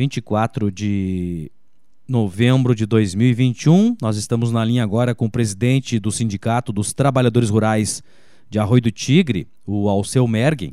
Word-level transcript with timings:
24 0.00 0.72
de 0.72 1.52
novembro 2.08 2.74
de 2.74 2.86
2021. 2.86 3.98
Nós 4.00 4.16
estamos 4.16 4.50
na 4.50 4.64
linha 4.64 4.82
agora 4.82 5.14
com 5.14 5.26
o 5.26 5.30
presidente 5.30 6.00
do 6.00 6.10
Sindicato 6.10 6.72
dos 6.72 6.94
Trabalhadores 6.94 7.50
Rurais 7.50 8.02
de 8.48 8.58
Arroio 8.58 8.80
do 8.80 8.90
Tigre, 8.90 9.46
o 9.66 9.90
Alceu 9.90 10.26
Mergen, 10.26 10.72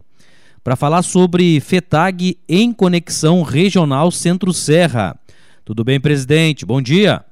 para 0.64 0.78
falar 0.78 1.02
sobre 1.02 1.60
FETAG 1.60 2.40
em 2.48 2.72
conexão 2.72 3.42
regional 3.42 4.12
Centro-Serra. 4.12 5.20
Tudo 5.66 5.84
bem, 5.84 6.00
presidente? 6.00 6.66
Bom 6.66 6.82
dia. 6.82 7.26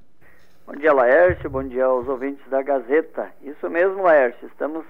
Bom 0.68 0.76
dia, 0.76 0.92
Laércio. 0.92 1.50
Bom 1.50 1.64
dia 1.64 1.86
aos 1.86 2.06
ouvintes 2.10 2.44
da 2.52 2.62
Gazeta. 2.62 3.30
Isso 3.42 3.70
mesmo, 3.70 4.04
Laércio. 4.04 4.46
Estamos 4.50 4.84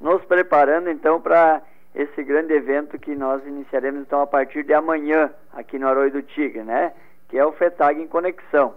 nos 0.00 0.22
preparando 0.26 0.88
então 0.88 1.20
para 1.20 1.60
esse 1.94 2.22
grande 2.24 2.52
evento 2.52 2.98
que 2.98 3.14
nós 3.14 3.46
iniciaremos 3.46 4.02
então 4.02 4.20
a 4.20 4.26
partir 4.26 4.64
de 4.64 4.74
amanhã 4.74 5.30
aqui 5.52 5.78
no 5.78 5.88
Arroio 5.88 6.10
do 6.10 6.22
Tigre, 6.22 6.62
né? 6.62 6.92
Que 7.28 7.38
é 7.38 7.46
o 7.46 7.52
FETAG 7.52 8.00
em 8.00 8.06
Conexão. 8.06 8.74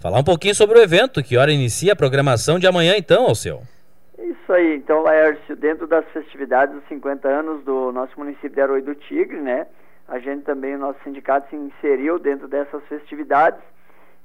Falar 0.00 0.18
um 0.18 0.24
pouquinho 0.24 0.54
sobre 0.54 0.78
o 0.78 0.82
evento, 0.82 1.22
que 1.22 1.36
hora 1.36 1.52
inicia 1.52 1.92
a 1.92 1.96
programação 1.96 2.58
de 2.58 2.66
amanhã 2.66 2.94
então, 2.96 3.24
Alceu? 3.24 3.60
Isso 4.18 4.52
aí, 4.52 4.76
então, 4.76 5.02
Laércio, 5.02 5.54
dentro 5.54 5.86
das 5.86 6.04
festividades 6.06 6.74
dos 6.74 6.84
50 6.88 7.28
anos 7.28 7.64
do 7.64 7.92
nosso 7.92 8.18
município 8.18 8.50
de 8.50 8.60
Arroio 8.60 8.82
do 8.82 8.94
Tigre, 8.94 9.40
né? 9.40 9.66
A 10.08 10.18
gente 10.18 10.42
também, 10.42 10.74
o 10.74 10.78
nosso 10.78 10.98
sindicato 11.04 11.48
se 11.50 11.56
inseriu 11.56 12.18
dentro 12.18 12.48
dessas 12.48 12.82
festividades 12.84 13.60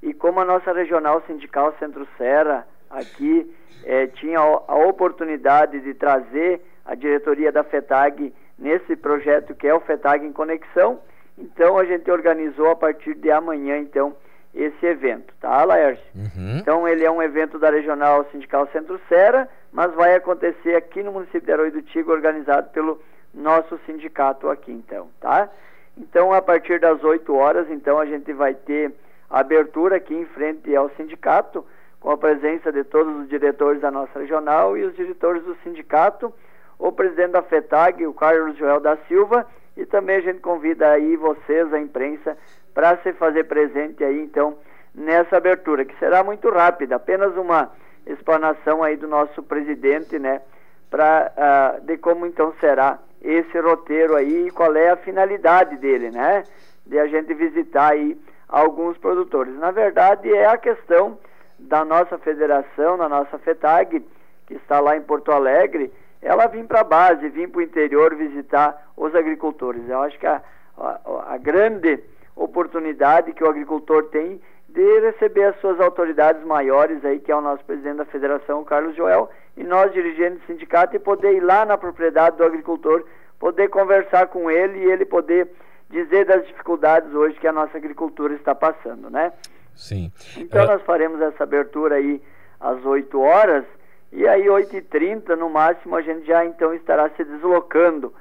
e 0.02 0.14
como 0.14 0.40
a 0.40 0.45
nossa 0.45 0.72
regional 0.72 1.22
sindical 1.28 1.76
Centro-Serra 1.80 2.68
aqui 2.90 3.52
eh, 3.84 4.08
tinha 4.08 4.40
a 4.40 4.76
oportunidade 4.88 5.80
de 5.80 5.94
trazer 5.94 6.62
a 6.88 6.96
diretoria 6.96 7.52
da 7.52 7.64
FETAG 7.64 8.34
nesse 8.58 8.95
projeto 8.95 9.54
que 9.54 9.68
é 9.68 9.73
o 9.73 9.82
FETAG 9.82 10.26
em 10.26 10.32
Conexão, 10.32 11.00
então 11.38 11.78
a 11.78 11.86
gente 11.86 12.09
organizou 12.09 12.72
a 12.72 12.76
partir 12.76 13.14
de 13.14 13.30
amanhã, 13.30 13.78
então, 13.78 14.16
esse 14.55 14.84
evento, 14.86 15.31
tá, 15.40 15.64
Laércio? 15.64 16.03
Uhum. 16.16 16.58
Então 16.58 16.88
ele 16.88 17.03
é 17.03 17.12
um 17.12 17.22
evento 17.22 17.59
da 17.59 17.70
Regional 17.70 18.25
Sindical 18.31 18.67
Centro-Serra, 18.72 19.47
mas 19.72 19.94
vai 19.94 20.16
acontecer 20.16 20.75
aqui 20.75 21.03
no 21.03 21.12
município 21.12 21.42
de 21.42 21.52
Herói 21.52 21.70
do 21.70 21.81
Tigo, 21.84 22.12
organizado 22.12 22.70
pelo 22.70 23.00
nosso 23.34 23.78
sindicato 23.86 24.50
aqui, 24.50 24.72
então, 24.72 25.09
tá? 25.19 25.50
Então, 25.95 26.34
a 26.34 26.42
partir 26.42 26.80
das 26.80 27.03
8 27.03 27.36
horas, 27.36 27.69
então, 27.69 28.00
a 28.00 28.06
gente 28.06 28.31
vai 28.31 28.53
ter 28.53 28.94
a 29.30 29.40
abertura 29.40 29.97
aqui 29.97 30.16
em 30.16 30.25
frente 30.25 30.75
ao 30.75 30.90
sindicato, 30.92 31.66
com 32.00 32.12
a 32.12 32.17
presença 32.17 32.72
de 32.72 32.84
todos 32.84 33.16
os 33.22 33.28
diretores 33.28 33.81
da 33.81 33.92
nossa 33.92 34.19
regional 34.19 34.78
e 34.78 34.84
os 34.84 34.95
diretores 34.95 35.44
do 35.44 35.56
sindicato, 35.64 36.34
o 36.80 36.92
presidente 36.92 37.31
da 37.31 37.42
FETAG, 37.42 38.06
o 38.06 38.14
Carlos 38.14 38.58
Joel 38.58 38.80
da 38.80 38.97
Silva, 39.08 39.45
e 39.75 39.86
também 39.86 40.17
a 40.17 40.22
gente 40.22 40.39
convida 40.39 40.89
aí 40.92 41.16
vocês, 41.16 41.73
a 41.73 41.80
imprensa, 41.80 42.38
para 42.73 42.97
se 42.97 43.14
fazer 43.14 43.45
presente 43.45 44.03
aí, 44.03 44.22
então, 44.22 44.58
nessa 44.94 45.38
abertura, 45.38 45.86
que 45.86 45.97
será 45.97 46.23
muito 46.23 46.50
rápida, 46.50 46.95
apenas 46.95 47.36
uma 47.36 47.72
explanação 48.06 48.84
aí 48.84 48.95
do 48.95 49.08
nosso 49.08 49.44
presidente, 49.44 50.17
né, 50.17 50.42
para 50.89 51.31
uh, 51.36 51.86
de 51.86 51.97
como 51.97 52.25
então 52.25 52.53
será 52.59 53.00
esse 53.22 53.59
roteiro 53.59 54.16
aí 54.16 54.47
e 54.47 54.52
qual 54.52 54.75
é 54.75 54.89
a 54.89 54.97
finalidade 54.97 55.75
dele, 55.78 56.12
né, 56.12 56.44
de 56.86 56.97
a 56.97 57.08
gente 57.08 57.34
visitar 57.34 57.91
aí 57.91 58.17
alguns 58.47 58.97
produtores. 58.97 59.53
Na 59.56 59.72
verdade, 59.72 60.34
é 60.34 60.45
a 60.45 60.58
questão 60.58 61.17
da 61.59 61.84
nossa 61.84 62.17
federação, 62.19 62.97
da 62.97 63.09
nossa 63.09 63.38
FETAG, 63.39 64.06
que 64.45 64.53
está 64.53 64.80
lá 64.80 64.95
em 64.95 65.02
Porto 65.02 65.31
Alegre, 65.31 65.91
ela 66.22 66.48
vir 66.48 66.66
para 66.66 66.82
a 66.82 66.84
base, 66.84 67.30
vir 67.30 67.50
para 67.50 67.60
o 67.60 67.64
interior 67.64 68.16
visitar 68.16 68.92
os 68.96 69.14
agricultores. 69.16 69.88
Eu 69.88 70.02
acho 70.02 70.18
que 70.20 70.28
a, 70.28 70.42
a, 70.78 71.34
a 71.34 71.38
grande 71.38 72.00
oportunidade 72.36 73.34
que 73.34 73.44
o 73.44 73.50
agricultor 73.50 74.06
tem 74.06 74.42
de 74.70 75.00
receber 75.00 75.46
as 75.46 75.59
suas 75.59 75.80
autoridades 75.80 76.44
maiores 76.44 77.04
aí, 77.04 77.20
que 77.20 77.32
é 77.32 77.36
o 77.36 77.42
nosso 77.42 77.64
presidente 77.64 77.98
da 77.98 78.06
federação, 78.06 78.64
Carlos 78.64 78.96
Joel, 78.96 79.30
e 79.56 79.64
nós, 79.64 79.92
dirigentes 79.92 80.40
do 80.41 80.46
sindicato, 80.46 80.96
e 80.96 81.00
poder 81.00 81.34
ir 81.34 81.40
lá 81.40 81.66
na 81.66 81.78
propriedade 81.78 82.38
do 82.38 82.44
agricultor, 82.44 83.03
poder 83.40 83.70
conversar 83.70 84.28
com 84.28 84.52
ele 84.52 84.80
e 84.80 84.91
ele 84.91 85.06
poder 85.06 85.50
dizer 85.90 86.25
das 86.25 86.46
dificuldades 86.46 87.14
hoje 87.14 87.40
que 87.40 87.47
a 87.47 87.52
nossa 87.52 87.78
agricultura 87.78 88.34
está 88.34 88.53
passando, 88.53 89.09
né? 89.09 89.31
Sim. 89.74 90.12
Então 90.38 90.64
uh... 90.64 90.68
nós 90.68 90.81
faremos 90.84 91.22
essa 91.22 91.44
abertura 91.44 91.96
aí 91.96 92.22
às 92.59 92.84
8 92.84 93.20
horas 93.20 93.64
e 94.12 94.28
aí 94.28 94.45
8h30 94.45 95.35
no 95.35 95.50
máximo 95.50 95.95
a 95.95 96.01
gente 96.01 96.25
já 96.25 96.45
então 96.45 96.73
estará 96.73 97.09
se 97.09 97.23
deslocando 97.23 98.13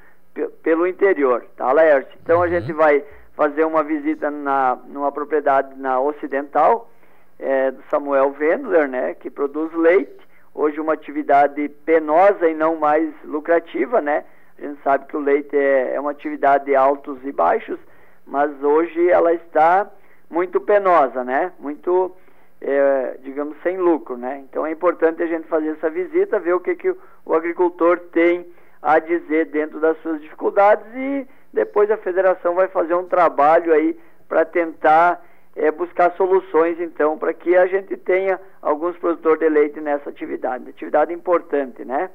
pelo 0.63 0.87
interior, 0.87 1.45
tá, 1.57 1.73
Laércio? 1.73 2.13
Então 2.23 2.39
uhum. 2.39 2.43
a 2.43 2.49
gente 2.49 2.73
vai 2.73 3.03
fazer 3.35 3.65
uma 3.65 3.83
visita 3.83 4.31
na, 4.31 4.79
numa 4.87 5.13
propriedade 5.13 5.79
na 5.79 6.01
Ocidental, 6.01 6.91
é, 7.39 7.71
do 7.71 7.83
Samuel 7.91 8.35
Wendler, 8.39 8.89
né, 8.89 9.15
que 9.15 9.31
produz 9.31 9.73
leite, 9.75 10.27
hoje 10.55 10.81
uma 10.81 10.95
atividade 10.95 11.69
penosa 11.85 12.49
e 12.49 12.55
não 12.55 12.77
mais 12.77 13.13
lucrativa, 13.25 14.01
né? 14.01 14.25
A 14.59 14.63
gente 14.63 14.83
sabe 14.83 15.05
que 15.07 15.17
o 15.17 15.21
leite 15.21 15.55
é, 15.55 15.95
é 15.95 16.01
uma 16.01 16.13
atividade 16.13 16.65
de 16.65 16.75
altos 16.75 17.19
e 17.25 17.31
baixos, 17.31 17.79
mas 18.27 18.51
hoje 18.63 19.11
ela 19.11 19.35
está 19.35 19.87
muito 20.31 20.59
penosa, 20.59 21.23
né? 21.23 21.53
Muito, 21.59 22.17
é, 22.61 23.19
digamos, 23.23 23.57
sem 23.63 23.77
lucro, 23.77 24.17
né? 24.17 24.39
Então 24.49 24.67
é 24.67 24.71
importante 24.71 25.23
a 25.23 25.27
gente 25.27 25.47
fazer 25.49 25.71
essa 25.71 25.91
visita, 25.91 26.39
ver 26.39 26.55
o 26.55 26.61
que, 26.61 26.75
que 26.75 26.95
o, 27.25 27.35
agricultor 27.35 27.99
tem 28.13 28.47
a 28.83 28.99
dizer 28.99 29.47
dentro 29.47 29.79
das 29.81 29.97
suas 29.99 30.21
dificuldades 30.21 30.87
e 30.95 31.27
depois 31.53 31.91
a 31.91 31.97
federação 31.97 32.55
vai 32.55 32.69
fazer 32.69 32.95
um 32.95 33.05
trabalho 33.05 33.73
aí 33.73 33.99
para 34.29 34.45
tentar 34.45 35.23
é, 35.55 35.71
buscar 35.71 36.13
soluções, 36.13 36.79
então, 36.81 37.19
para 37.19 37.33
que 37.33 37.57
a 37.57 37.67
gente 37.67 37.97
tenha 37.97 38.39
alguns 38.61 38.97
produtores 38.99 39.41
de 39.41 39.49
leite 39.49 39.81
nessa 39.81 40.11
atividade. 40.11 40.69
Atividade 40.69 41.13
importante, 41.13 41.85
né? 41.85 42.11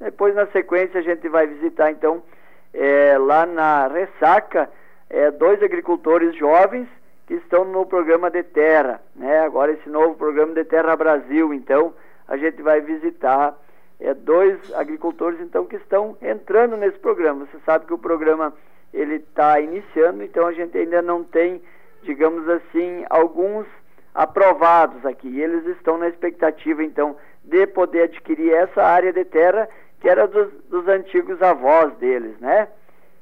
Depois, 0.00 0.34
na 0.34 0.46
sequência, 0.46 1.00
a 1.00 1.02
gente 1.02 1.28
vai 1.28 1.46
visitar, 1.46 1.90
então, 1.90 2.22
é, 2.72 3.16
lá 3.18 3.44
na 3.44 3.88
Ressaca, 3.88 4.70
é, 5.10 5.30
dois 5.30 5.62
agricultores 5.62 6.34
jovens 6.36 6.88
estão 7.34 7.64
no 7.64 7.86
programa 7.86 8.30
de 8.30 8.42
terra, 8.42 9.00
né? 9.14 9.40
Agora 9.40 9.72
esse 9.72 9.88
novo 9.88 10.14
programa 10.14 10.54
de 10.54 10.64
Terra 10.64 10.96
Brasil, 10.96 11.52
então, 11.54 11.94
a 12.26 12.36
gente 12.36 12.62
vai 12.62 12.80
visitar 12.80 13.56
é, 14.00 14.14
dois 14.14 14.58
agricultores 14.74 15.40
então 15.40 15.64
que 15.64 15.76
estão 15.76 16.16
entrando 16.20 16.76
nesse 16.76 16.98
programa. 16.98 17.46
Você 17.46 17.58
sabe 17.64 17.86
que 17.86 17.94
o 17.94 17.98
programa 17.98 18.52
ele 18.92 19.16
está 19.16 19.60
iniciando, 19.60 20.22
então 20.22 20.46
a 20.46 20.52
gente 20.52 20.76
ainda 20.76 21.00
não 21.00 21.22
tem, 21.24 21.62
digamos 22.02 22.48
assim, 22.48 23.04
alguns 23.08 23.66
aprovados 24.14 25.06
aqui. 25.06 25.28
E 25.28 25.42
eles 25.42 25.64
estão 25.76 25.98
na 25.98 26.08
expectativa 26.08 26.82
então 26.82 27.16
de 27.44 27.66
poder 27.66 28.02
adquirir 28.02 28.52
essa 28.52 28.82
área 28.82 29.12
de 29.12 29.24
terra 29.24 29.68
que 30.00 30.08
era 30.08 30.26
dos, 30.26 30.52
dos 30.68 30.86
antigos 30.88 31.40
avós 31.40 31.94
deles, 31.98 32.38
né? 32.40 32.68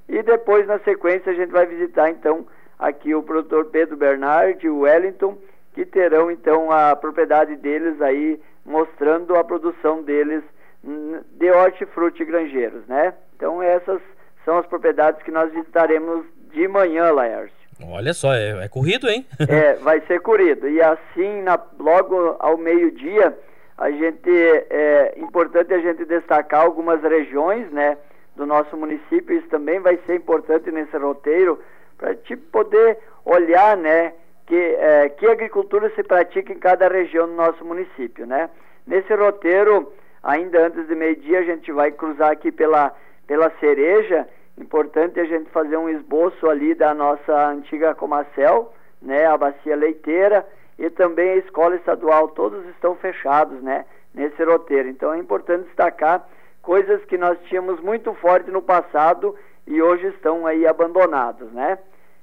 E 0.08 0.22
depois 0.22 0.66
na 0.66 0.78
sequência 0.80 1.30
a 1.30 1.34
gente 1.34 1.50
vai 1.50 1.66
visitar 1.66 2.10
então 2.10 2.46
aqui 2.80 3.14
o 3.14 3.22
produtor 3.22 3.66
Pedro 3.66 3.96
Bernard 3.96 4.64
e 4.64 4.70
o 4.70 4.80
Wellington 4.80 5.36
que 5.74 5.84
terão 5.84 6.30
então 6.30 6.72
a 6.72 6.96
propriedade 6.96 7.54
deles 7.56 8.00
aí 8.00 8.40
mostrando 8.64 9.36
a 9.36 9.44
produção 9.44 10.02
deles 10.02 10.42
de 10.82 11.50
hortifruti 11.50 12.24
granjeiros, 12.24 12.86
né? 12.86 13.14
Então 13.36 13.62
essas 13.62 14.00
são 14.44 14.58
as 14.58 14.66
propriedades 14.66 15.22
que 15.22 15.30
nós 15.30 15.52
visitaremos 15.52 16.24
de 16.52 16.66
manhã, 16.66 17.12
Laércio. 17.12 17.60
Olha 17.86 18.12
só, 18.12 18.34
é, 18.34 18.64
é 18.64 18.68
corrido, 18.68 19.08
hein? 19.08 19.26
é, 19.48 19.74
vai 19.74 20.00
ser 20.02 20.20
corrido. 20.20 20.68
E 20.68 20.82
assim, 20.82 21.42
na, 21.42 21.58
logo 21.78 22.36
ao 22.38 22.56
meio-dia, 22.56 23.36
a 23.78 23.90
gente 23.90 24.30
é 24.70 25.14
importante 25.16 25.72
a 25.72 25.78
gente 25.78 26.04
destacar 26.04 26.62
algumas 26.62 27.02
regiões, 27.02 27.70
né, 27.70 27.96
do 28.36 28.44
nosso 28.44 28.76
município. 28.76 29.36
Isso 29.36 29.48
também 29.48 29.80
vai 29.80 29.98
ser 30.06 30.16
importante 30.16 30.70
nesse 30.70 30.96
roteiro 30.96 31.58
para 32.00 32.14
te 32.14 32.34
poder 32.34 32.98
olhar, 33.24 33.76
né, 33.76 34.14
que 34.46 34.56
é, 34.56 35.10
que 35.10 35.26
agricultura 35.26 35.92
se 35.94 36.02
pratica 36.02 36.52
em 36.52 36.58
cada 36.58 36.88
região 36.88 37.28
do 37.28 37.34
nosso 37.34 37.62
município, 37.64 38.26
né? 38.26 38.48
Nesse 38.86 39.14
roteiro 39.14 39.92
Ainda 40.22 40.66
antes 40.66 40.86
de 40.86 40.94
meio-dia 40.94 41.38
a 41.38 41.44
gente 41.44 41.72
vai 41.72 41.90
cruzar 41.90 42.30
aqui 42.30 42.52
pela, 42.52 42.94
pela 43.26 43.50
cereja. 43.58 44.28
Importante 44.58 45.18
a 45.18 45.24
gente 45.24 45.48
fazer 45.50 45.76
um 45.78 45.88
esboço 45.88 46.48
ali 46.48 46.74
da 46.74 46.92
nossa 46.92 47.48
antiga 47.48 47.94
Comacel, 47.94 48.72
né, 49.00 49.24
a 49.24 49.36
bacia 49.36 49.74
leiteira 49.74 50.46
e 50.78 50.90
também 50.90 51.30
a 51.30 51.36
escola 51.36 51.76
estadual, 51.76 52.28
todos 52.28 52.66
estão 52.68 52.94
fechados, 52.96 53.62
né, 53.62 53.86
nesse 54.14 54.42
roteiro. 54.44 54.88
Então 54.88 55.14
é 55.14 55.18
importante 55.18 55.64
destacar 55.66 56.28
coisas 56.60 57.02
que 57.06 57.16
nós 57.16 57.38
tínhamos 57.44 57.80
muito 57.80 58.12
forte 58.14 58.50
no 58.50 58.60
passado 58.60 59.34
e 59.66 59.80
hoje 59.80 60.06
estão 60.08 60.46
aí 60.46 60.66
abandonados, 60.66 61.50
né? 61.52 61.78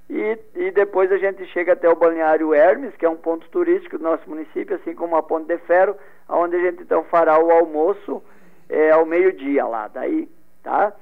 E, 0.10 0.38
e 0.56 0.72
depois 0.72 1.12
a 1.12 1.18
gente 1.18 1.46
chega 1.48 1.74
até 1.74 1.90
o 1.90 1.96
Balneário 1.96 2.54
Hermes, 2.54 2.96
que 2.96 3.06
é 3.06 3.10
um 3.10 3.18
ponto 3.18 3.48
turístico 3.50 3.98
do 3.98 4.04
nosso 4.04 4.30
município, 4.30 4.76
assim 4.76 4.96
como 4.96 5.16
a 5.18 5.24
Ponte 5.24 5.48
de 5.48 5.58
Ferro, 5.60 5.98
onde 6.30 6.56
a 6.56 6.60
gente 6.60 6.82
então 6.82 7.04
fará 7.06 7.38
o 7.38 7.52
almoço 7.52 8.24
é, 8.70 8.92
ao 8.92 9.06
meio-dia 9.06 9.66
lá, 9.66 9.88
daí, 9.88 10.30
tá? 10.64 10.94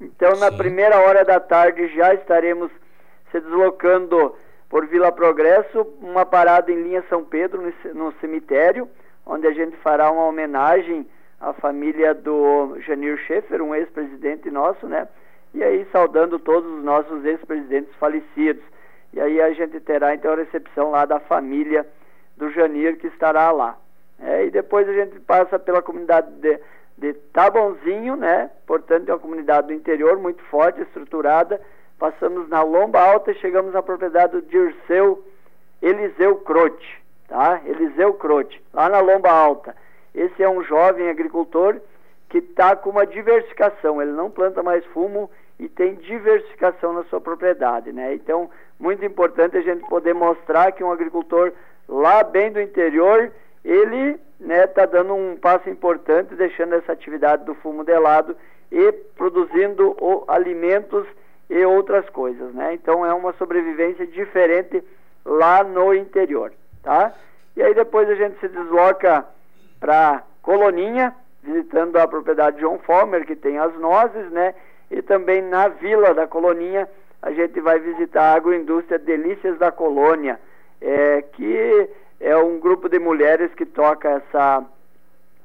Então, 0.00 0.34
Sim. 0.34 0.40
na 0.40 0.52
primeira 0.52 1.00
hora 1.00 1.24
da 1.24 1.38
tarde 1.38 1.88
já 1.94 2.14
estaremos 2.14 2.70
se 3.30 3.40
deslocando 3.40 4.34
por 4.68 4.86
Vila 4.86 5.12
Progresso, 5.12 5.86
uma 6.00 6.24
parada 6.24 6.72
em 6.72 6.82
linha 6.82 7.04
São 7.08 7.24
Pedro, 7.24 7.62
no, 7.62 7.94
no 7.94 8.12
cemitério, 8.20 8.88
onde 9.24 9.46
a 9.46 9.52
gente 9.52 9.76
fará 9.78 10.10
uma 10.10 10.24
homenagem 10.24 11.06
à 11.40 11.52
família 11.52 12.14
do 12.14 12.78
Janir 12.80 13.18
Schaefer, 13.26 13.62
um 13.62 13.74
ex-presidente 13.74 14.50
nosso, 14.50 14.86
né? 14.86 15.06
E 15.56 15.64
aí 15.64 15.86
saudando 15.90 16.38
todos 16.38 16.70
os 16.70 16.84
nossos 16.84 17.24
ex-presidentes 17.24 17.94
falecidos. 17.94 18.62
E 19.14 19.18
aí 19.18 19.40
a 19.40 19.50
gente 19.54 19.80
terá 19.80 20.14
então 20.14 20.34
a 20.34 20.36
recepção 20.36 20.90
lá 20.90 21.06
da 21.06 21.18
família 21.18 21.86
do 22.36 22.50
Janir 22.50 22.98
que 22.98 23.06
estará 23.06 23.50
lá. 23.50 23.74
É, 24.20 24.44
e 24.44 24.50
depois 24.50 24.86
a 24.86 24.92
gente 24.92 25.18
passa 25.20 25.58
pela 25.58 25.80
comunidade 25.80 26.30
de, 26.42 26.60
de 26.98 27.14
Tabonzinho, 27.32 28.16
né? 28.16 28.50
Portanto, 28.66 29.08
é 29.08 29.14
uma 29.14 29.18
comunidade 29.18 29.68
do 29.68 29.72
interior 29.72 30.18
muito 30.18 30.42
forte, 30.44 30.82
estruturada. 30.82 31.58
Passamos 31.98 32.50
na 32.50 32.62
Lomba 32.62 33.00
Alta 33.00 33.32
e 33.32 33.36
chegamos 33.36 33.74
à 33.74 33.82
propriedade 33.82 34.32
do 34.32 34.42
Dirceu 34.42 35.24
Eliseu 35.80 36.36
Crote, 36.36 37.02
tá? 37.28 37.62
Eliseu 37.64 38.12
Crote, 38.12 38.62
lá 38.74 38.90
na 38.90 39.00
Lomba 39.00 39.30
Alta. 39.30 39.74
Esse 40.14 40.42
é 40.42 40.48
um 40.50 40.62
jovem 40.62 41.08
agricultor 41.08 41.80
que 42.28 42.38
está 42.38 42.76
com 42.76 42.90
uma 42.90 43.06
diversificação. 43.06 44.02
Ele 44.02 44.12
não 44.12 44.30
planta 44.30 44.62
mais 44.62 44.84
fumo 44.86 45.30
e 45.58 45.68
tem 45.68 45.94
diversificação 45.94 46.92
na 46.92 47.04
sua 47.04 47.20
propriedade, 47.20 47.92
né? 47.92 48.14
Então, 48.14 48.50
muito 48.78 49.04
importante 49.04 49.56
a 49.56 49.62
gente 49.62 49.86
poder 49.88 50.14
mostrar 50.14 50.72
que 50.72 50.84
um 50.84 50.92
agricultor 50.92 51.52
lá 51.88 52.22
bem 52.22 52.52
do 52.52 52.60
interior 52.60 53.32
ele 53.64 54.20
está 54.40 54.46
né, 54.46 54.66
tá 54.66 54.86
dando 54.86 55.14
um 55.14 55.36
passo 55.36 55.68
importante, 55.68 56.34
deixando 56.34 56.74
essa 56.74 56.92
atividade 56.92 57.44
do 57.44 57.54
fumo 57.54 57.84
de 57.84 57.98
lado 57.98 58.36
e 58.70 58.92
produzindo 59.16 59.96
o, 60.00 60.24
alimentos 60.28 61.06
e 61.48 61.64
outras 61.64 62.08
coisas, 62.10 62.54
né? 62.54 62.74
Então 62.74 63.04
é 63.04 63.12
uma 63.14 63.32
sobrevivência 63.34 64.06
diferente 64.06 64.82
lá 65.24 65.64
no 65.64 65.94
interior, 65.94 66.52
tá? 66.82 67.12
E 67.56 67.62
aí 67.62 67.74
depois 67.74 68.08
a 68.08 68.14
gente 68.14 68.38
se 68.40 68.48
desloca 68.48 69.24
para 69.80 70.22
Coloninha, 70.42 71.14
visitando 71.42 71.96
a 71.96 72.06
propriedade 72.06 72.58
John 72.58 72.78
Fomer, 72.80 73.24
que 73.24 73.34
tem 73.34 73.58
as 73.58 73.74
nozes, 73.78 74.30
né? 74.30 74.54
E 74.90 75.02
também 75.02 75.42
na 75.42 75.68
vila 75.68 76.14
da 76.14 76.26
Coloninha 76.26 76.88
a 77.22 77.32
gente 77.32 77.60
vai 77.60 77.78
visitar 77.78 78.22
a 78.22 78.34
agroindústria 78.34 78.98
Delícias 78.98 79.58
da 79.58 79.72
Colônia, 79.72 80.38
é, 80.80 81.22
que 81.22 81.90
é 82.20 82.36
um 82.36 82.58
grupo 82.58 82.88
de 82.88 82.98
mulheres 82.98 83.52
que 83.54 83.66
toca 83.66 84.08
essa, 84.08 84.64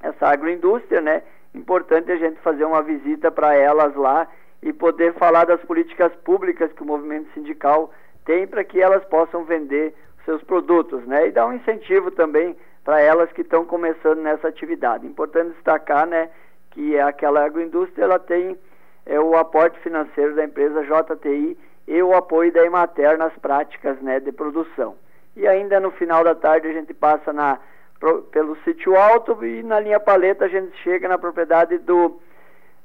essa 0.01 0.27
agroindústria, 0.27 1.01
né? 1.01 1.23
Importante 1.53 2.11
a 2.11 2.17
gente 2.17 2.39
fazer 2.41 2.65
uma 2.65 2.81
visita 2.81 3.31
para 3.31 3.55
elas 3.55 3.95
lá 3.95 4.27
e 4.61 4.71
poder 4.71 5.13
falar 5.13 5.45
das 5.45 5.61
políticas 5.61 6.13
públicas 6.23 6.71
que 6.73 6.83
o 6.83 6.85
movimento 6.85 7.31
sindical 7.33 7.91
tem 8.25 8.45
para 8.45 8.63
que 8.63 8.79
elas 8.79 9.03
possam 9.05 9.43
vender 9.43 9.93
seus 10.23 10.43
produtos, 10.43 11.03
né? 11.05 11.27
E 11.27 11.31
dar 11.31 11.47
um 11.47 11.53
incentivo 11.53 12.11
também 12.11 12.55
para 12.83 13.01
elas 13.01 13.31
que 13.31 13.41
estão 13.41 13.65
começando 13.65 14.19
nessa 14.19 14.47
atividade. 14.47 15.05
Importante 15.05 15.53
destacar, 15.53 16.07
né, 16.07 16.29
que 16.71 16.97
aquela 16.99 17.43
agroindústria 17.43 18.03
ela 18.03 18.19
tem 18.19 18.57
é, 19.06 19.19
o 19.19 19.36
aporte 19.36 19.80
financeiro 19.80 20.36
da 20.36 20.44
empresa 20.44 20.83
JTI 20.83 21.57
e 21.88 22.01
o 22.01 22.15
apoio 22.15 22.51
da 22.51 22.63
Emater 22.63 23.18
nas 23.18 23.33
práticas, 23.38 24.00
né, 24.01 24.19
de 24.19 24.31
produção. 24.31 24.95
E 25.36 25.48
ainda 25.48 25.80
no 25.80 25.92
final 25.92 26.24
da 26.24 26.36
tarde 26.36 26.68
a 26.68 26.74
gente 26.74 26.94
passa 26.94 27.33
na, 27.33 27.59
pro, 28.00 28.24
pelo 28.24 28.56
sítio 28.63 28.95
alto 28.95 29.44
e 29.45 29.63
na 29.63 29.80
linha 29.80 30.00
paleta 30.00 30.45
a 30.45 30.48
gente 30.48 30.75
chega 30.83 31.07
na 31.07 31.18
propriedade 31.18 31.77
do, 31.80 32.19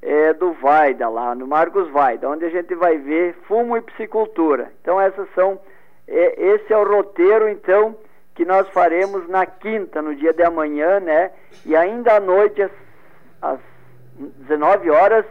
é, 0.01 0.33
do 0.33 0.53
Vaida, 0.53 1.09
lá 1.09 1.35
no 1.35 1.47
Marcos 1.47 1.89
Vaida, 1.91 2.29
onde 2.29 2.45
a 2.45 2.51
gente 2.51 2.75
vai 2.75 2.97
ver 2.99 3.35
fumo 3.47 3.77
e 3.77 3.81
piscicultura. 3.81 4.73
Então 4.81 5.01
essas 5.01 5.29
são, 5.35 5.59
é, 6.07 6.55
esse 6.55 6.73
é 6.73 6.77
o 6.77 6.85
roteiro 6.85 7.49
então 7.49 7.97
que 8.35 8.45
nós 8.45 8.69
faremos 8.69 9.27
na 9.29 9.47
quinta, 9.47 10.03
no 10.03 10.15
dia 10.15 10.33
de 10.33 10.43
amanhã, 10.43 11.01
né? 11.01 11.31
E 11.65 11.75
ainda 11.75 12.17
à 12.17 12.21
noite, 12.21 12.63
às, 12.63 12.71
às 13.41 13.59
19 14.19 14.91
horas, 14.91 15.25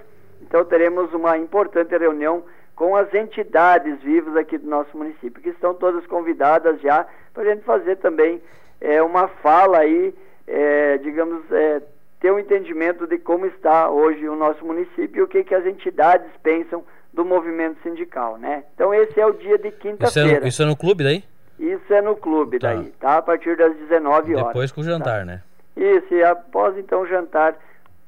então 0.47 0.63
teremos 0.63 1.13
uma 1.13 1.37
importante 1.37 1.97
reunião 1.97 2.43
com 2.75 2.95
as 2.95 3.13
entidades 3.13 4.01
vivas 4.01 4.35
aqui 4.35 4.57
do 4.57 4.67
nosso 4.67 4.95
município, 4.97 5.41
que 5.41 5.49
estão 5.49 5.73
todas 5.73 6.05
convidadas 6.07 6.79
já 6.81 7.05
para 7.33 7.43
a 7.43 7.45
gente 7.45 7.63
fazer 7.63 7.97
também 7.97 8.41
é, 8.81 9.01
uma 9.01 9.27
fala 9.27 9.79
aí, 9.79 10.13
é, 10.47 10.97
digamos, 10.97 11.49
é, 11.51 11.81
ter 12.19 12.31
um 12.31 12.39
entendimento 12.39 13.07
de 13.07 13.17
como 13.17 13.45
está 13.45 13.89
hoje 13.89 14.27
o 14.27 14.35
nosso 14.35 14.65
município 14.65 15.19
e 15.19 15.21
o 15.21 15.27
que, 15.27 15.43
que 15.43 15.55
as 15.55 15.65
entidades 15.65 16.27
pensam 16.43 16.83
do 17.13 17.23
movimento 17.23 17.81
sindical, 17.81 18.37
né? 18.37 18.63
Então 18.75 18.93
esse 18.93 19.19
é 19.19 19.25
o 19.25 19.31
dia 19.31 19.57
de 19.57 19.71
quinta-feira. 19.71 20.29
Isso, 20.29 20.43
é 20.43 20.47
isso, 20.47 20.63
é 20.63 20.65
no 20.65 20.75
clube 20.75 21.03
daí? 21.03 21.23
Isso 21.57 21.93
é 21.93 22.01
no 22.01 22.15
clube 22.15 22.59
tá. 22.59 22.73
daí, 22.73 22.91
tá? 22.99 23.17
A 23.17 23.21
partir 23.21 23.55
das 23.55 23.73
19 23.77 24.35
horas. 24.35 24.47
Depois 24.47 24.71
com 24.71 24.81
o 24.81 24.83
jantar, 24.83 25.19
tá? 25.19 25.25
né? 25.25 25.41
Isso, 25.77 26.13
e 26.13 26.23
após 26.23 26.77
então 26.77 27.01
o 27.01 27.07
jantar 27.07 27.57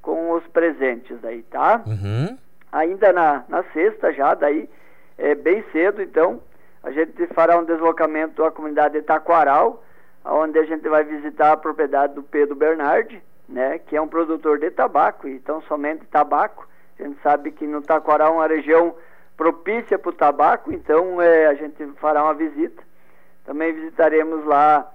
com 0.07 0.31
os 0.31 0.47
presentes 0.47 1.19
daí, 1.19 1.43
tá? 1.43 1.83
Uhum 1.85 2.37
ainda 2.71 3.13
na, 3.13 3.43
na 3.47 3.63
sexta 3.73 4.13
já, 4.13 4.33
daí 4.33 4.69
é, 5.17 5.33
bem 5.33 5.63
cedo, 5.71 6.01
então, 6.01 6.41
a 6.83 6.91
gente 6.91 7.25
fará 7.27 7.57
um 7.57 7.65
deslocamento 7.65 8.43
à 8.43 8.51
comunidade 8.51 8.95
de 8.95 9.01
Taquaral, 9.01 9.83
onde 10.23 10.59
a 10.59 10.63
gente 10.63 10.87
vai 10.87 11.03
visitar 11.03 11.53
a 11.53 11.57
propriedade 11.57 12.13
do 12.13 12.21
Pedro 12.21 12.55
Bernardi, 12.55 13.21
né, 13.47 13.79
que 13.79 13.95
é 13.95 14.01
um 14.01 14.07
produtor 14.07 14.59
de 14.59 14.69
tabaco, 14.69 15.27
então 15.27 15.61
somente 15.63 16.05
tabaco. 16.05 16.67
A 16.99 17.03
gente 17.03 17.19
sabe 17.21 17.51
que 17.51 17.65
no 17.65 17.81
Taquaral 17.81 18.33
é 18.33 18.35
uma 18.37 18.47
região 18.47 18.93
propícia 19.35 19.97
para 19.97 20.09
o 20.09 20.13
tabaco, 20.13 20.71
então 20.71 21.21
é, 21.21 21.47
a 21.47 21.53
gente 21.53 21.85
fará 21.99 22.23
uma 22.23 22.33
visita. 22.33 22.83
Também 23.45 23.71
visitaremos 23.71 24.43
lá 24.45 24.91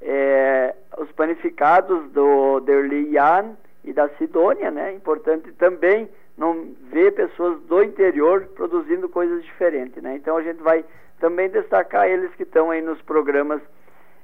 é, 0.00 0.74
os 0.96 1.10
panificados 1.12 2.10
do 2.12 2.60
Derli 2.60 3.14
Yan 3.14 3.56
e 3.84 3.92
da 3.92 4.08
Sidônia, 4.10 4.70
né? 4.70 4.92
Importante 4.92 5.52
também 5.52 6.08
não 6.36 6.68
ver 6.90 7.12
pessoas 7.12 7.60
do 7.62 7.82
interior 7.82 8.46
produzindo 8.54 9.08
coisas 9.08 9.42
diferentes, 9.44 10.02
né? 10.02 10.16
Então 10.16 10.36
a 10.36 10.42
gente 10.42 10.62
vai 10.62 10.84
também 11.18 11.48
destacar 11.48 12.08
eles 12.08 12.34
que 12.34 12.44
estão 12.44 12.70
aí 12.70 12.80
nos 12.80 13.00
programas 13.02 13.60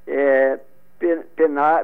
é, 0.07 0.59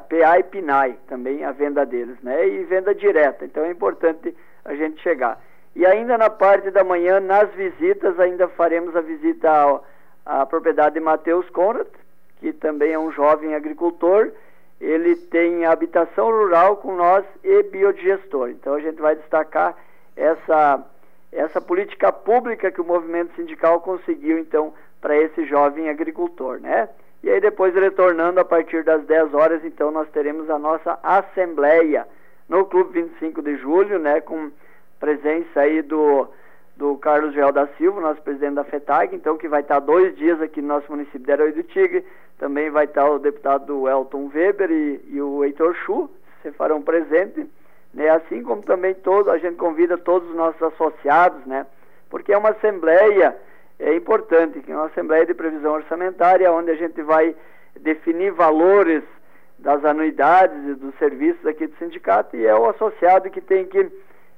PA 0.08 0.38
e 0.38 0.42
PNAE, 0.42 0.98
também 1.06 1.44
a 1.44 1.52
venda 1.52 1.84
deles, 1.84 2.16
né? 2.22 2.48
E 2.48 2.64
venda 2.64 2.94
direta, 2.94 3.44
então 3.44 3.64
é 3.64 3.70
importante 3.70 4.34
a 4.64 4.74
gente 4.74 5.00
chegar. 5.02 5.38
E 5.74 5.84
ainda 5.86 6.16
na 6.18 6.30
parte 6.30 6.70
da 6.70 6.84
manhã, 6.84 7.20
nas 7.20 7.50
visitas, 7.54 8.18
ainda 8.20 8.48
faremos 8.48 8.94
a 8.94 9.00
visita 9.00 9.80
à 10.24 10.46
propriedade 10.46 10.94
de 10.94 11.00
Matheus 11.00 11.48
Conrad, 11.50 11.88
que 12.40 12.52
também 12.52 12.92
é 12.92 12.98
um 12.98 13.12
jovem 13.12 13.54
agricultor, 13.54 14.32
ele 14.82 15.14
tem 15.14 15.64
habitação 15.64 16.26
rural 16.26 16.76
com 16.78 16.96
nós 16.96 17.24
e 17.44 17.62
biodigestor. 17.62 18.50
Então 18.50 18.74
a 18.74 18.80
gente 18.80 19.00
vai 19.00 19.14
destacar 19.14 19.76
essa, 20.16 20.84
essa 21.30 21.60
política 21.60 22.10
pública 22.10 22.72
que 22.72 22.80
o 22.80 22.84
movimento 22.84 23.32
sindical 23.36 23.80
conseguiu, 23.80 24.40
então, 24.40 24.74
para 25.00 25.16
esse 25.16 25.44
jovem 25.46 25.88
agricultor, 25.88 26.60
né? 26.60 26.88
E 27.22 27.30
aí 27.30 27.40
depois, 27.40 27.72
retornando 27.72 28.40
a 28.40 28.44
partir 28.44 28.82
das 28.82 29.04
10 29.04 29.32
horas, 29.32 29.64
então, 29.64 29.92
nós 29.92 30.08
teremos 30.10 30.50
a 30.50 30.58
nossa 30.58 30.98
assembleia 31.00 32.04
no 32.48 32.64
Clube 32.66 33.02
25 33.02 33.40
de 33.40 33.56
Julho, 33.58 34.00
né? 34.00 34.20
Com 34.20 34.50
presença 34.98 35.60
aí 35.60 35.80
do, 35.80 36.28
do 36.76 36.96
Carlos 36.96 37.34
Joel 37.34 37.52
da 37.52 37.66
Silva, 37.78 38.00
nosso 38.00 38.22
presidente 38.22 38.54
da 38.54 38.64
FETAG, 38.64 39.14
então, 39.14 39.36
que 39.36 39.48
vai 39.48 39.60
estar 39.60 39.80
dois 39.80 40.16
dias 40.16 40.40
aqui 40.40 40.60
no 40.60 40.68
nosso 40.68 40.90
município 40.90 41.20
de 41.20 41.30
Herói 41.30 41.52
do 41.52 41.62
Tigre. 41.62 42.04
Também 42.38 42.70
vai 42.70 42.86
estar 42.86 43.08
o 43.08 43.18
deputado 43.18 43.88
Elton 43.88 44.30
Weber 44.34 44.70
e, 44.70 45.00
e 45.10 45.22
o 45.22 45.44
Heitor 45.44 45.74
Chu, 45.74 46.10
se 46.42 46.50
farão 46.52 46.82
presente 46.82 47.46
né? 47.92 48.08
Assim 48.08 48.42
como 48.42 48.62
também 48.62 48.94
todo, 48.94 49.30
a 49.30 49.38
gente 49.38 49.56
convida 49.56 49.98
todos 49.98 50.28
os 50.28 50.34
nossos 50.34 50.62
associados, 50.62 51.44
né? 51.46 51.66
Porque 52.08 52.32
é 52.32 52.38
uma 52.38 52.50
assembleia 52.50 53.36
é 53.78 53.94
importante, 53.96 54.60
que 54.60 54.70
é 54.70 54.76
uma 54.76 54.86
assembleia 54.86 55.26
de 55.26 55.34
previsão 55.34 55.72
orçamentária, 55.72 56.52
onde 56.52 56.70
a 56.70 56.76
gente 56.76 57.02
vai 57.02 57.34
definir 57.80 58.30
valores 58.30 59.02
das 59.58 59.84
anuidades 59.84 60.56
e 60.68 60.74
dos 60.74 60.94
serviços 60.96 61.44
aqui 61.46 61.66
do 61.66 61.76
sindicato 61.76 62.36
e 62.36 62.46
é 62.46 62.54
o 62.54 62.68
associado 62.68 63.30
que 63.30 63.40
tem 63.40 63.64
que 63.64 63.90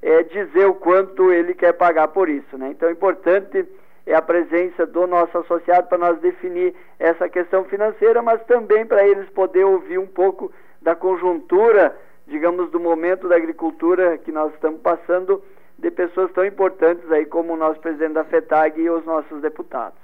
é, 0.04 0.22
dizer 0.22 0.66
o 0.66 0.74
quanto 0.74 1.32
ele 1.32 1.54
quer 1.54 1.72
pagar 1.72 2.08
por 2.08 2.28
isso, 2.28 2.56
né? 2.56 2.68
Então 2.70 2.88
é 2.88 2.92
importante 2.92 3.66
é 4.06 4.14
a 4.14 4.20
presença 4.20 4.84
do 4.84 5.06
nosso 5.06 5.36
associado 5.38 5.88
para 5.88 5.96
nós 5.96 6.20
definir 6.20 6.74
essa 6.98 7.26
questão 7.28 7.64
financeira, 7.64 8.20
mas 8.20 8.44
também 8.44 8.84
para 8.84 9.06
eles 9.08 9.28
poder 9.30 9.64
ouvir 9.64 9.98
um 9.98 10.06
pouco 10.06 10.52
da 10.82 10.94
conjuntura 10.94 11.96
digamos, 12.26 12.70
do 12.70 12.80
momento 12.80 13.28
da 13.28 13.36
agricultura 13.36 14.18
que 14.18 14.32
nós 14.32 14.52
estamos 14.54 14.80
passando, 14.80 15.42
de 15.78 15.90
pessoas 15.90 16.32
tão 16.32 16.44
importantes 16.44 17.10
aí 17.10 17.26
como 17.26 17.52
o 17.52 17.56
nosso 17.56 17.80
presidente 17.80 18.14
da 18.14 18.24
FETAG 18.24 18.80
e 18.80 18.88
os 18.88 19.04
nossos 19.04 19.42
deputados. 19.42 19.98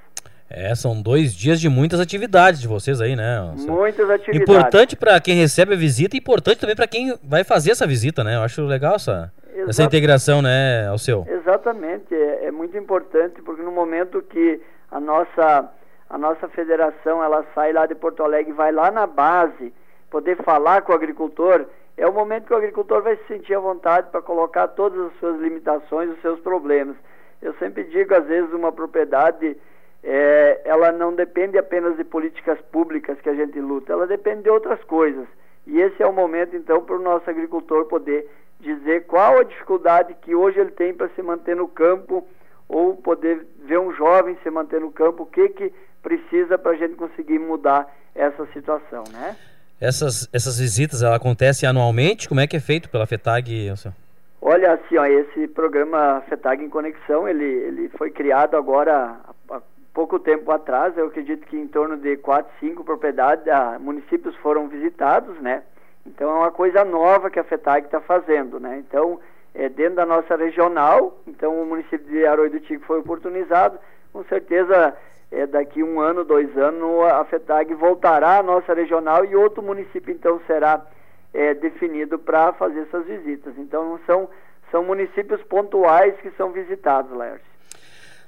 É, 0.52 0.74
são 0.74 1.00
dois 1.00 1.32
dias 1.32 1.60
de 1.60 1.68
muitas 1.68 2.00
atividades 2.00 2.60
de 2.60 2.66
vocês 2.66 3.00
aí, 3.00 3.14
né? 3.14 3.54
Muitas 3.56 4.10
atividades. 4.10 4.42
Importante 4.42 4.96
para 4.96 5.20
quem 5.20 5.36
recebe 5.36 5.74
a 5.74 5.76
visita 5.76 6.16
e 6.16 6.18
importante 6.18 6.58
também 6.58 6.74
para 6.74 6.88
quem 6.88 7.16
vai 7.22 7.44
fazer 7.44 7.70
essa 7.70 7.86
visita, 7.86 8.24
né? 8.24 8.34
Eu 8.34 8.42
acho 8.42 8.60
legal 8.66 8.96
essa, 8.96 9.32
essa 9.68 9.82
integração, 9.82 10.42
né, 10.42 10.88
ao 10.88 10.98
seu. 10.98 11.24
Exatamente, 11.28 12.14
é, 12.14 12.46
é 12.46 12.50
muito 12.50 12.76
importante 12.76 13.42
porque 13.42 13.62
no 13.62 13.72
momento 13.72 14.22
que 14.22 14.60
a 14.90 15.00
nossa 15.00 15.70
a 16.10 16.18
nossa 16.18 16.48
federação 16.48 17.22
ela 17.22 17.44
sai 17.54 17.72
lá 17.72 17.86
de 17.86 17.94
Porto 17.94 18.24
Alegre, 18.24 18.52
vai 18.52 18.72
lá 18.72 18.90
na 18.90 19.06
base, 19.06 19.72
poder 20.10 20.36
falar 20.42 20.82
com 20.82 20.90
o 20.90 20.94
agricultor, 20.94 21.66
é 21.96 22.04
o 22.04 22.12
momento 22.12 22.46
que 22.46 22.52
o 22.52 22.56
agricultor 22.56 23.00
vai 23.00 23.16
se 23.16 23.24
sentir 23.28 23.54
à 23.54 23.60
vontade 23.60 24.10
para 24.10 24.20
colocar 24.20 24.66
todas 24.68 24.98
as 25.06 25.12
suas 25.20 25.40
limitações, 25.40 26.10
os 26.10 26.20
seus 26.20 26.40
problemas. 26.40 26.96
Eu 27.40 27.54
sempre 27.54 27.84
digo, 27.84 28.12
às 28.12 28.26
vezes, 28.26 28.52
uma 28.52 28.72
propriedade, 28.72 29.56
é, 30.02 30.60
ela 30.64 30.90
não 30.90 31.14
depende 31.14 31.56
apenas 31.56 31.96
de 31.96 32.02
políticas 32.02 32.60
públicas 32.72 33.20
que 33.20 33.28
a 33.28 33.34
gente 33.34 33.60
luta, 33.60 33.92
ela 33.92 34.06
depende 34.06 34.42
de 34.42 34.50
outras 34.50 34.82
coisas. 34.84 35.28
E 35.64 35.80
esse 35.80 36.02
é 36.02 36.06
o 36.06 36.12
momento, 36.12 36.56
então, 36.56 36.82
para 36.82 36.96
o 36.96 37.02
nosso 37.02 37.30
agricultor 37.30 37.84
poder 37.84 38.28
dizer 38.60 39.06
qual 39.06 39.38
a 39.38 39.44
dificuldade 39.44 40.14
que 40.22 40.34
hoje 40.34 40.58
ele 40.58 40.70
tem 40.70 40.94
para 40.94 41.08
se 41.10 41.22
manter 41.22 41.56
no 41.56 41.68
campo, 41.68 42.26
ou 42.68 42.96
poder 42.96 43.46
ver 43.64 43.78
um 43.78 43.92
jovem 43.92 44.36
se 44.42 44.50
manter 44.50 44.80
no 44.80 44.92
campo, 44.92 45.24
o 45.24 45.26
que, 45.26 45.48
que 45.48 45.72
precisa 46.02 46.56
para 46.56 46.72
a 46.72 46.76
gente 46.76 46.94
conseguir 46.94 47.38
mudar 47.38 47.92
essa 48.14 48.46
situação, 48.52 49.04
né? 49.12 49.36
Essas, 49.80 50.28
essas 50.32 50.58
visitas 50.58 51.02
ela 51.02 51.16
acontecem 51.16 51.68
anualmente? 51.68 52.28
Como 52.28 52.40
é 52.40 52.46
que 52.46 52.56
é 52.56 52.60
feito 52.60 52.88
pela 52.88 53.06
FETAG, 53.06 53.74
senhor? 53.76 53.94
Olha, 54.42 54.74
assim, 54.74 54.96
ó, 54.96 55.04
esse 55.04 55.48
programa 55.48 56.22
FETAG 56.28 56.64
em 56.64 56.68
Conexão, 56.68 57.28
ele, 57.28 57.44
ele 57.44 57.88
foi 57.90 58.10
criado 58.10 58.56
agora 58.56 59.16
há 59.50 59.60
pouco 59.92 60.18
tempo 60.18 60.50
atrás, 60.50 60.96
eu 60.96 61.06
acredito 61.06 61.46
que 61.46 61.56
em 61.56 61.66
torno 61.66 61.96
de 61.96 62.16
quatro, 62.18 62.50
cinco 62.60 62.84
propriedades, 62.84 63.46
ah, 63.48 63.78
municípios 63.80 64.34
foram 64.36 64.68
visitados, 64.68 65.38
né? 65.40 65.62
Então 66.06 66.30
é 66.30 66.34
uma 66.34 66.50
coisa 66.50 66.84
nova 66.84 67.30
que 67.30 67.38
a 67.38 67.44
FETAG 67.44 67.86
está 67.86 68.00
fazendo, 68.00 68.58
né? 68.58 68.78
Então, 68.78 69.20
é 69.54 69.68
dentro 69.68 69.96
da 69.96 70.06
nossa 70.06 70.36
regional, 70.36 71.18
então 71.26 71.60
o 71.60 71.66
município 71.66 72.06
de 72.06 72.24
Arroio 72.24 72.50
do 72.50 72.60
Tico 72.60 72.84
foi 72.86 73.00
oportunizado, 73.00 73.78
com 74.12 74.24
certeza 74.24 74.96
é, 75.30 75.46
daqui 75.46 75.82
um 75.82 76.00
ano, 76.00 76.24
dois 76.24 76.56
anos, 76.56 77.04
a 77.04 77.24
FETAG 77.24 77.74
voltará 77.74 78.38
à 78.38 78.42
nossa 78.42 78.74
regional 78.74 79.24
e 79.24 79.36
outro 79.36 79.62
município 79.62 80.12
então 80.12 80.40
será 80.46 80.84
é, 81.32 81.54
definido 81.54 82.18
para 82.18 82.52
fazer 82.54 82.80
essas 82.80 83.06
visitas. 83.06 83.54
Então 83.56 83.98
são, 84.06 84.28
são 84.70 84.84
municípios 84.84 85.40
pontuais 85.42 86.14
que 86.20 86.30
são 86.32 86.50
visitados, 86.52 87.16
Laércio. 87.16 87.46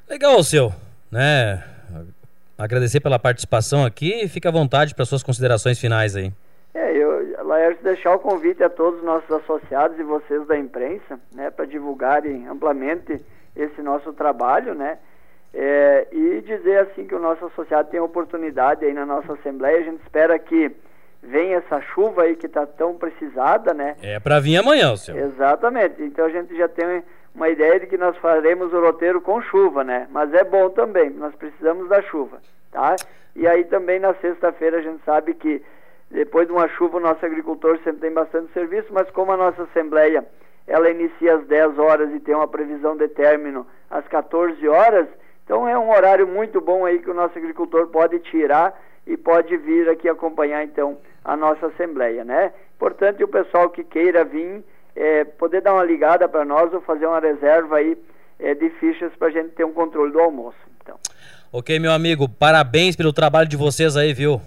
Legal, 0.08 0.42
seu. 0.42 0.72
Né? 1.10 1.62
Agradecer 2.56 3.00
pela 3.00 3.18
participação 3.18 3.84
aqui 3.84 4.22
e 4.22 4.28
fica 4.28 4.48
à 4.48 4.52
vontade 4.52 4.94
para 4.94 5.04
suas 5.04 5.22
considerações 5.22 5.78
finais 5.78 6.14
aí. 6.14 6.32
É, 6.74 6.96
eu, 6.96 7.11
Laércio, 7.52 7.84
deixar 7.84 8.14
o 8.14 8.18
convite 8.18 8.64
a 8.64 8.70
todos 8.70 9.00
os 9.00 9.04
nossos 9.04 9.30
associados 9.30 9.98
e 9.98 10.02
vocês 10.02 10.46
da 10.46 10.56
imprensa, 10.56 11.20
né, 11.34 11.50
para 11.50 11.66
divulgarem 11.66 12.48
amplamente 12.48 13.20
esse 13.54 13.82
nosso 13.82 14.12
trabalho, 14.14 14.74
né? 14.74 14.98
É, 15.52 16.08
e 16.10 16.40
dizer 16.40 16.78
assim 16.78 17.06
que 17.06 17.14
o 17.14 17.18
nosso 17.18 17.44
associado 17.44 17.90
tem 17.90 18.00
oportunidade 18.00 18.86
aí 18.86 18.94
na 18.94 19.04
nossa 19.04 19.34
Assembleia, 19.34 19.80
a 19.80 19.82
gente 19.82 20.00
espera 20.02 20.38
que 20.38 20.74
venha 21.22 21.58
essa 21.58 21.78
chuva 21.82 22.22
aí 22.22 22.36
que 22.36 22.46
está 22.46 22.66
tão 22.66 22.94
precisada, 22.94 23.74
né? 23.74 23.96
É 24.02 24.18
para 24.18 24.40
vir 24.40 24.56
amanhã, 24.56 24.96
senhor. 24.96 25.20
Exatamente, 25.20 26.02
então 26.02 26.24
a 26.24 26.30
gente 26.30 26.56
já 26.56 26.68
tem 26.68 27.02
uma 27.34 27.50
ideia 27.50 27.78
de 27.78 27.86
que 27.86 27.98
nós 27.98 28.16
faremos 28.16 28.72
o 28.72 28.80
roteiro 28.80 29.20
com 29.20 29.42
chuva, 29.42 29.84
né? 29.84 30.08
Mas 30.10 30.32
é 30.32 30.42
bom 30.42 30.70
também, 30.70 31.10
nós 31.10 31.34
precisamos 31.34 31.86
da 31.86 32.00
chuva, 32.00 32.38
tá? 32.70 32.96
E 33.36 33.46
aí 33.46 33.64
também 33.64 34.00
na 34.00 34.14
sexta-feira 34.14 34.78
a 34.78 34.82
gente 34.82 35.04
sabe 35.04 35.34
que 35.34 35.62
depois 36.12 36.46
de 36.46 36.52
uma 36.52 36.68
chuva 36.68 36.98
o 36.98 37.00
nosso 37.00 37.24
agricultor 37.24 37.78
sempre 37.82 38.02
tem 38.02 38.12
bastante 38.12 38.52
serviço, 38.52 38.88
mas 38.92 39.10
como 39.10 39.32
a 39.32 39.36
nossa 39.36 39.62
Assembleia 39.62 40.24
ela 40.66 40.90
inicia 40.90 41.36
às 41.36 41.46
10 41.46 41.78
horas 41.78 42.14
e 42.14 42.20
tem 42.20 42.34
uma 42.34 42.46
previsão 42.46 42.96
de 42.96 43.08
término 43.08 43.66
às 43.90 44.06
14 44.08 44.68
horas, 44.68 45.08
então 45.44 45.68
é 45.68 45.76
um 45.76 45.90
horário 45.90 46.26
muito 46.26 46.60
bom 46.60 46.84
aí 46.84 46.98
que 47.00 47.10
o 47.10 47.14
nosso 47.14 47.36
agricultor 47.36 47.88
pode 47.88 48.18
tirar 48.20 48.78
e 49.06 49.16
pode 49.16 49.56
vir 49.56 49.88
aqui 49.88 50.08
acompanhar 50.08 50.62
então 50.62 50.98
a 51.24 51.36
nossa 51.36 51.66
assembleia, 51.66 52.24
né? 52.24 52.52
O 52.80 53.28
pessoal 53.28 53.70
que 53.70 53.84
queira 53.84 54.24
vir 54.24 54.64
é, 54.94 55.24
poder 55.24 55.60
dar 55.60 55.74
uma 55.74 55.84
ligada 55.84 56.28
para 56.28 56.44
nós 56.44 56.72
ou 56.72 56.80
fazer 56.80 57.06
uma 57.06 57.20
reserva 57.20 57.76
aí 57.76 57.96
é, 58.38 58.54
de 58.54 58.68
fichas 58.70 59.12
para 59.18 59.28
a 59.28 59.30
gente 59.30 59.50
ter 59.50 59.64
um 59.64 59.72
controle 59.72 60.12
do 60.12 60.20
almoço. 60.20 60.58
Então. 60.80 60.96
Ok, 61.52 61.78
meu 61.78 61.92
amigo, 61.92 62.28
parabéns 62.28 62.96
pelo 62.96 63.12
trabalho 63.12 63.48
de 63.48 63.56
vocês 63.56 63.96
aí, 63.96 64.12
viu? 64.12 64.40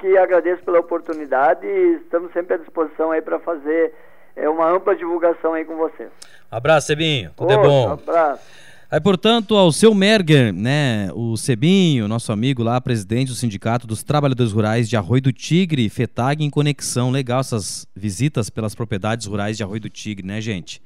Que 0.00 0.16
agradeço 0.16 0.62
pela 0.64 0.80
oportunidade 0.80 1.66
e 1.66 2.00
estamos 2.02 2.32
sempre 2.32 2.54
à 2.54 2.56
disposição 2.56 3.10
aí 3.10 3.20
para 3.20 3.38
fazer 3.38 3.92
é, 4.34 4.48
uma 4.48 4.70
ampla 4.70 4.96
divulgação 4.96 5.52
aí 5.52 5.64
com 5.64 5.76
vocês. 5.76 6.08
Abraço, 6.50 6.86
Sebinho. 6.86 7.30
Tudo 7.36 7.50
Outro, 7.50 7.64
é 7.64 7.68
bom. 7.68 7.92
Abraço. 7.92 8.42
Aí, 8.90 9.00
portanto, 9.00 9.54
ao 9.54 9.70
seu 9.70 9.94
Merger, 9.94 10.52
né, 10.52 11.10
o 11.14 11.36
Cebinho, 11.36 12.08
nosso 12.08 12.32
amigo 12.32 12.60
lá, 12.60 12.80
presidente 12.80 13.28
do 13.28 13.36
Sindicato 13.36 13.86
dos 13.86 14.02
Trabalhadores 14.02 14.52
Rurais 14.52 14.88
de 14.88 14.96
Arroio 14.96 15.22
do 15.22 15.32
Tigre, 15.32 15.88
FETAG 15.88 16.42
em 16.42 16.50
conexão. 16.50 17.08
Legal 17.08 17.38
essas 17.38 17.86
visitas 17.94 18.50
pelas 18.50 18.74
propriedades 18.74 19.28
rurais 19.28 19.56
de 19.56 19.62
Arroio 19.62 19.82
do 19.82 19.88
Tigre, 19.88 20.26
né, 20.26 20.40
gente? 20.40 20.82